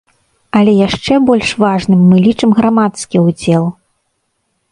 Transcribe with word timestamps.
Але 0.59 0.71
яшчэ 0.77 1.13
больш 1.27 1.51
важным 1.65 2.01
мы 2.13 2.17
лічым 2.27 2.51
грамадскі 2.59 3.17
ўдзел. 3.27 3.63